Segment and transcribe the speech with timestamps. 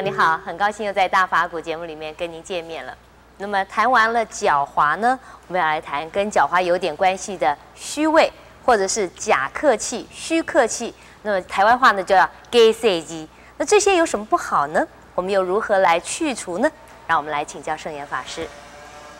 [0.00, 2.96] 你好，很高兴又在大法古节目里面跟您见面了。
[3.38, 8.30] 那么谈完了狡猾呢，我们要来谈跟狡猾有点关系的虚伪，
[8.64, 10.94] 或者是假客气、虚客气。
[11.22, 13.28] 那么台湾话呢，就叫假世济。
[13.56, 14.86] 那这些有什么不好呢？
[15.16, 16.70] 我们又如何来去除呢？
[17.08, 18.46] 让我们来请教圣严法师。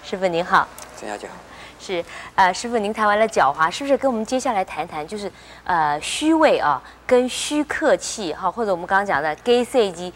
[0.05, 1.35] 师傅您好，陈小姐好。
[1.81, 5.31] 是，呃，师傅您谈完了狡猾，是不是跟我们接下来谈谈，就是
[5.63, 10.13] 呃虚伪啊，跟虚客气哈，或者我们刚刚讲的假世济，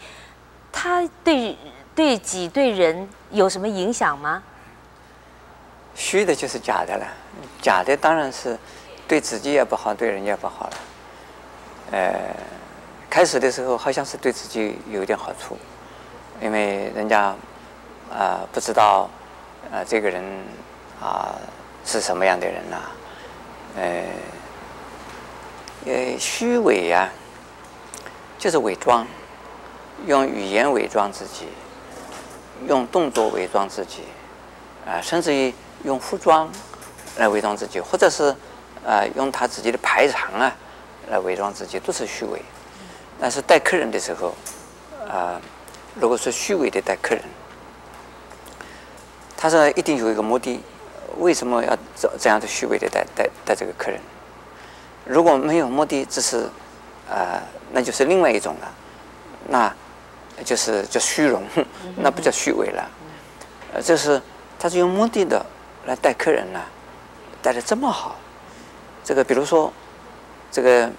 [0.73, 1.55] 它对
[1.95, 4.43] 对己对人有什么影响吗？
[5.95, 7.07] 虚的就是假的了，
[7.61, 8.57] 假的当然是
[9.07, 10.73] 对自己也不好，对人也不好了。
[11.91, 12.13] 呃，
[13.09, 15.57] 开始的时候好像是对自己有点好处，
[16.41, 17.33] 因为人家
[18.11, 19.09] 啊、不知道
[19.71, 20.21] 啊、这个人
[20.99, 21.33] 啊。
[21.85, 22.77] 是什么样的人呐、
[23.75, 24.05] 呃，
[25.85, 27.09] 呃，虚伪呀、
[28.39, 29.05] 就是伪装，
[30.05, 31.47] 用语言伪装自己，
[32.67, 34.03] 用动作伪装自己，
[34.85, 36.49] 啊、甚至于用服装
[37.17, 38.35] 来伪装自己，或者是
[38.85, 40.53] 啊、用他自己的排场啊
[41.09, 42.41] 来伪装自己，都是虚伪。
[43.19, 44.33] 但是带客人的时候，
[45.07, 45.39] 啊、
[45.95, 47.23] 如果是虚伪的带客人，
[49.37, 50.59] 他说一定有一个目的。
[51.19, 54.01] 为什么要这这样的虚伪的带带带这个客人？
[55.05, 56.49] 如果没有目的，只是
[57.07, 57.39] 啊、
[57.71, 58.73] 那就是另外一种了，
[59.47, 59.75] 那
[60.43, 61.43] 就是叫虚荣，
[61.97, 62.89] 那不叫虚伪了。
[63.73, 64.21] 呃，这是
[64.59, 65.45] 他是有目的的
[65.85, 66.61] 来带客人呢，
[67.41, 68.15] 带的这么好。
[69.03, 69.71] 这个比如说，
[70.51, 70.89] 这个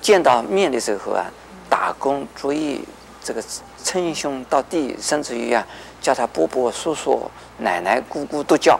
[0.00, 1.24] 见到面的时候啊，
[1.70, 2.80] 打工作揖，
[3.22, 3.42] 这个
[3.82, 5.66] 称兄道弟，甚至于啊，
[6.00, 8.78] 叫他伯伯、叔叔、奶奶、姑姑都叫。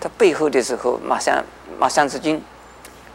[0.00, 1.44] 他背后的时候，马上
[1.78, 2.40] 马上之间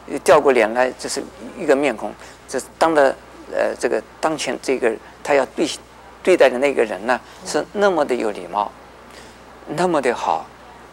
[0.08, 1.24] 又掉过脸来，就是
[1.58, 2.14] 一个面孔。
[2.48, 3.16] 这当着
[3.54, 4.94] 呃，这个当前这个
[5.24, 5.68] 他要对
[6.22, 8.72] 对待的那个人呢，是那么的有礼貌，
[9.68, 10.46] 那么的好，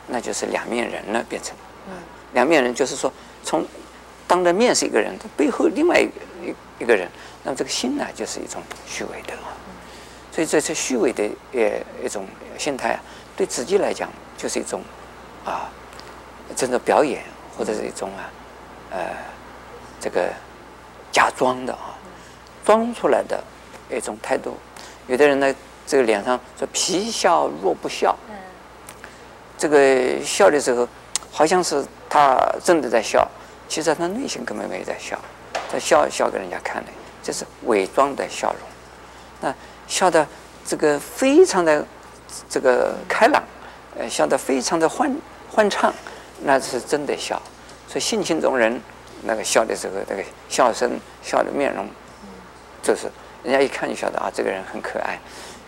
[0.06, 1.54] 那就是两面人了，变成。
[2.32, 3.66] 两面人就是说，从
[4.26, 6.12] 当着面是一个人，他背后另外一个
[6.44, 7.08] 一一个人，
[7.42, 9.34] 那么这个心呢，就是一种虚伪的。
[10.30, 11.60] 所以这是虚伪的呃
[12.04, 12.24] 一种
[12.56, 13.00] 心态啊，
[13.36, 14.08] 对自己来讲
[14.38, 14.80] 就是一种
[15.44, 15.68] 啊。
[16.56, 17.22] 真的表演
[17.56, 18.26] 或者是一种啊，
[18.90, 18.98] 呃，
[20.00, 20.28] 这个
[21.12, 21.94] 假装的啊，
[22.64, 23.40] 装出来的
[23.96, 24.56] 一种态度。
[25.06, 25.54] 有的人呢，
[25.86, 28.16] 这个脸上说皮笑肉不笑，
[29.58, 30.88] 这个笑的时候
[31.30, 33.26] 好像是他真的在笑，
[33.68, 35.18] 其实他内心根本没有在笑，
[35.70, 36.90] 他笑笑给人家看的，
[37.22, 38.60] 这是伪装的笑容。
[39.40, 39.54] 那
[39.86, 40.26] 笑的
[40.66, 41.84] 这个非常的
[42.48, 43.42] 这个开朗，
[43.98, 45.14] 呃，笑的非常的欢
[45.50, 45.92] 欢畅。
[46.42, 47.38] 那是真的笑，
[47.86, 48.80] 所以性情中人，
[49.24, 51.86] 那个笑的时候，那个笑声、笑的面容，
[52.82, 53.10] 就是
[53.42, 55.18] 人家一看就晓得啊，这个人很可爱。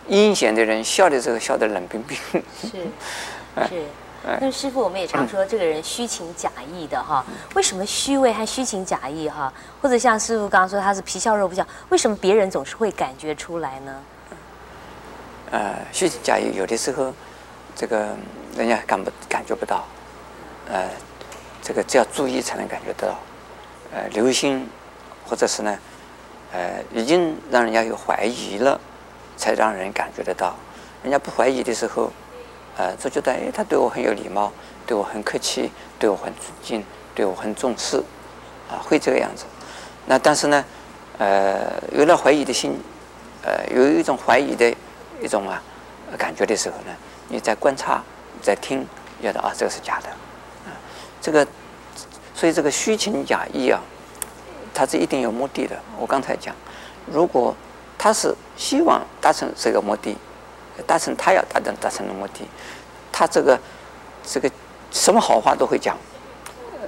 [0.07, 2.17] 阴险的人笑的时候笑得冷冰冰。
[2.61, 2.69] 是
[3.69, 3.83] 是，
[4.39, 7.25] 那师傅我们也常说，这个人虚情假意的哈。
[7.55, 9.51] 为什么虚伪还虚情假意哈？
[9.81, 14.03] 或者像师傅刚刚说他是皮笑肉不笑，为什么别人总是会感觉出来呢？
[15.51, 17.13] 呃，虚情假意有的时候，
[17.75, 18.09] 这个
[18.57, 19.85] 人家感不感觉不到。
[20.69, 20.89] 呃，
[21.61, 23.19] 这个只要注意才能感觉得到，
[23.93, 24.67] 呃，留心，
[25.25, 25.77] 或者是呢，
[26.53, 28.79] 呃，已经让人家有怀疑了，
[29.35, 30.55] 才让人感觉得到。
[31.01, 32.11] 人家不怀疑的时候，
[32.77, 34.51] 呃，就觉得哎，他对我很有礼貌，
[34.85, 37.97] 对我很客气，对我很尊敬，对我很重视，
[38.69, 39.45] 啊，会这个样子。
[40.05, 40.63] 那但是呢，
[41.17, 42.79] 呃，有了怀疑的心，
[43.41, 44.73] 呃，有一种怀疑的
[45.21, 45.61] 一种啊
[46.17, 46.95] 感觉的时候呢，
[47.29, 48.03] 你在观察，
[48.41, 48.85] 在听，
[49.21, 50.09] 觉得啊，这个是假的。
[50.09, 50.77] 啊
[51.19, 51.47] 这个，
[52.35, 53.81] 所以这个虚情假意啊，
[54.73, 55.75] 它是一定有目的的。
[55.99, 56.55] 我刚才讲，
[57.05, 57.55] 如果
[57.97, 60.17] 他是希望达成这个目的，
[60.87, 62.47] 达成他要达成达成的目的，
[63.11, 63.59] 他这个
[64.25, 64.49] 这个
[64.91, 65.97] 什么好话都会讲，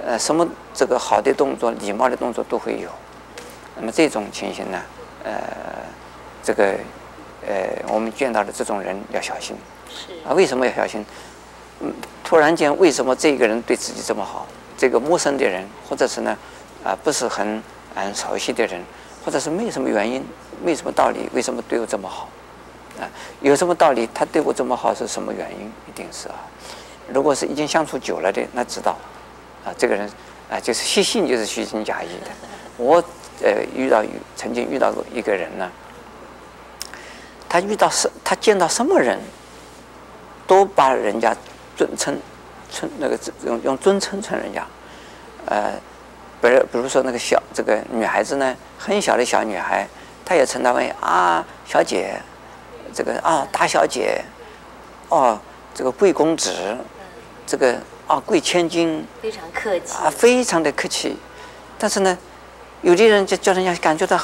[0.04, 2.88] 呃，什么这个好的动作、礼貌的动作都会有。
[3.76, 4.80] 那么这种情形呢，
[5.24, 5.32] 呃，
[6.42, 6.74] 这个
[7.46, 9.56] 呃，我们见到的这种人要小心。
[9.88, 11.04] 是啊，为什么要小心？
[11.80, 11.92] 嗯，
[12.24, 14.46] 突然间，为什么这个人对自己这么好？
[14.76, 16.36] 这个陌生的人，或者是呢，
[16.82, 17.62] 啊，不是很
[18.04, 18.82] 很熟悉的人，
[19.24, 20.24] 或者是没有什么原因，
[20.64, 22.28] 没什么道理，为什么对我这么好？
[23.00, 23.08] 啊，
[23.40, 24.08] 有什么道理？
[24.14, 25.66] 他对我这么好是什么原因？
[25.88, 26.34] 一定是啊，
[27.12, 28.96] 如果是已经相处久了的，那知道，
[29.64, 30.10] 啊，这个人
[30.50, 32.30] 啊，就是虚心就是虚情假意的。
[32.76, 33.02] 我
[33.42, 34.04] 呃遇到
[34.36, 35.70] 曾经遇到过一个人呢，
[37.48, 39.18] 他遇到什，他见到什么人，
[40.46, 41.36] 都把人家。
[41.78, 42.18] 尊称，
[42.72, 44.66] 称那个用用尊称称人家，
[45.44, 45.74] 呃，
[46.40, 49.86] 比如比如说那个小这个女孩子呢，很小的小女孩，
[50.24, 52.20] 她也称她为啊小姐，
[52.92, 54.22] 这个啊大小姐，
[55.08, 55.38] 哦
[55.74, 56.52] 这个贵公子，
[57.46, 57.74] 这个
[58.06, 61.16] 啊贵千金，非常客气啊，非常的客气。
[61.78, 62.16] 但是呢，
[62.82, 64.18] 有的人就叫人家感觉到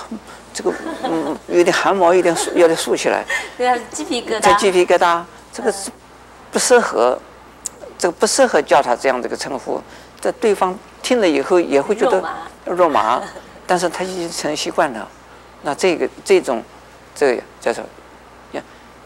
[0.54, 0.72] 这个
[1.04, 3.24] 嗯有点汗毛有点竖有点竖起来，
[3.56, 5.22] 对啊，鸡皮疙瘩，这鸡皮疙瘩，
[5.52, 5.90] 这个是
[6.50, 7.18] 不适合，
[7.98, 9.80] 这个不适合叫她这样这个称呼。
[10.20, 12.22] 这对方听了以后也会觉得
[12.64, 13.20] 肉麻，
[13.66, 15.08] 但是他已经成习惯了。
[15.62, 16.62] 那这个这种，
[17.14, 17.84] 这个叫做，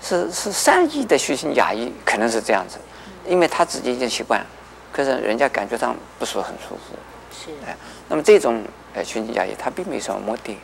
[0.00, 2.78] 是是善意的虚情假意，可能是这样子，
[3.26, 4.44] 因为他自己已经习惯，
[4.92, 6.94] 可是人家感觉上不是很舒服。
[7.32, 7.50] 是。
[7.66, 7.76] 哎，
[8.08, 8.62] 那么这种
[8.94, 10.56] 呃虚情假意，他并没有什么目的，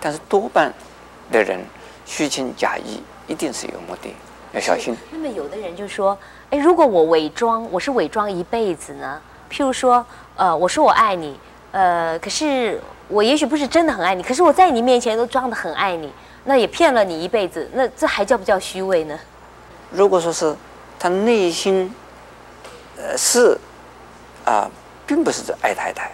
[0.00, 0.72] 但是多半
[1.32, 1.58] 的人
[2.06, 4.14] 虚情假意一定是有目的，
[4.52, 4.96] 要小心。
[5.10, 6.16] 那么有的人就说，
[6.50, 9.20] 哎，如果我伪装，我是伪装一辈子呢？
[9.50, 10.04] 譬如说，
[10.36, 11.38] 呃，我说我爱你，
[11.72, 12.80] 呃，可是。
[13.08, 16.10] 我也许不是真的很爱你，可是我在你面前都装得很爱你，
[16.44, 19.20] 那也骗了你一辈子，那这还叫不叫虚伪呢？
[19.90, 20.56] 如果说是
[20.98, 21.94] 他内心，
[22.96, 23.58] 呃是
[24.46, 24.66] 啊，
[25.06, 26.10] 并不是爱太太，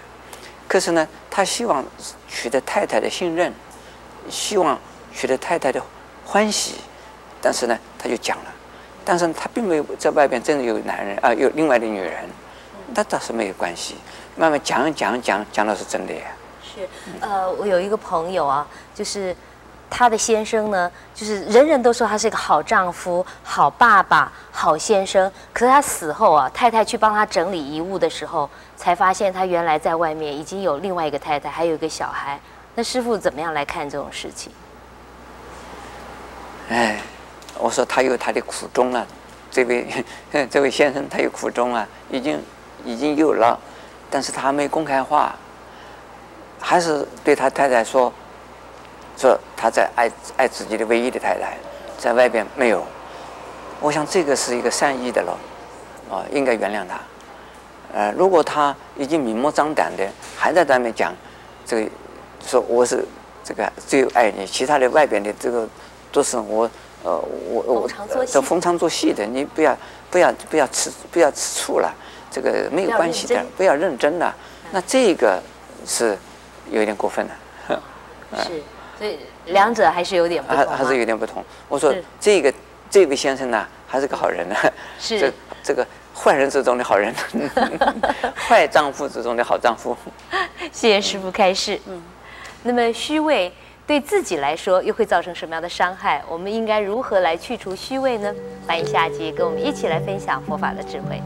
[0.66, 1.84] 可是呢，他希望
[2.28, 3.54] 取得太太的信任，
[4.28, 4.76] 希望
[5.14, 5.80] 取得太太的
[6.24, 6.74] 欢喜，
[7.40, 8.52] 但是呢，他就讲了，
[9.04, 12.28] 但是他并没有在外边真的有男人啊，有另外的女人，
[12.94, 13.96] 那倒是没有关系，
[14.37, 16.22] 慢慢讲讲讲讲的是真的呀。
[16.62, 16.88] 是，
[17.20, 19.34] 呃，我有一个朋友啊，就是
[19.88, 25.31] 他的先生呢，就是人人都说他是一个好丈夫、好爸爸、好先生。
[25.52, 32.38] 可是他死后啊，太太去帮他整理遗物的时候，才发现他原来在外面已经有另外一个太太，还有一个小孩。
[32.76, 34.52] 那师傅怎么样来看这种事情？
[36.69, 37.00] 哎，
[37.58, 39.04] 我说他有他的苦衷啊，
[39.50, 39.87] 这位
[40.48, 42.40] 这位先生他有苦衷啊，已经
[42.84, 43.58] 已经有了，
[44.10, 45.34] 但是他没公开化。
[46.62, 48.12] 还是对他太太说，
[49.16, 51.56] 说他在爱爱自己的唯一的太太，
[51.98, 52.84] 在外边没有。
[53.80, 55.38] 我想这个是一个善意的了，
[56.10, 57.00] 啊，应该原谅他。
[57.94, 60.06] 呃，如果他已经明目张胆的
[60.36, 61.14] 还在外面讲，
[61.64, 61.90] 这个
[62.46, 63.02] 说我是
[63.42, 65.66] 这个最爱你，其他的外边的这个
[66.12, 66.70] 都是我
[67.05, 67.19] 呃
[67.49, 67.88] 我我
[68.26, 69.76] 这逢场作戏的，你不要
[70.11, 71.93] 不要不要吃不要吃醋了，
[72.31, 74.35] 这个没有关系的，不要认真了。
[74.70, 75.43] 那这个
[75.87, 76.17] 是。
[76.70, 77.32] 有点过分了，
[78.47, 78.62] 是，
[78.97, 81.44] 所以两者还是有点不同，还是有点不同。
[81.69, 82.55] 我说这个
[82.88, 84.55] 这位先生呢，还是个好人呢，
[85.00, 85.32] 是 这
[85.64, 87.12] 这个坏人之中的好人，
[88.49, 89.97] 坏丈夫之中的好丈夫。
[90.70, 91.81] 谢谢师傅开示。
[91.88, 92.00] 嗯，
[92.62, 93.52] 那么虚伪
[93.90, 96.22] 对自己来说又会造成什么样的伤害？
[96.31, 98.32] 我们应该如何来去除虚伪呢？
[98.64, 101.20] 欢迎下集跟我们一起来分享佛法的智慧。